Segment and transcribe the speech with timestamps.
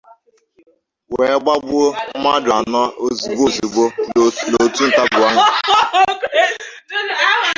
[1.15, 3.83] wee gbagbuo mmadụ anọ ozigbo ozigbo
[4.49, 5.45] n'otu ntabi anya.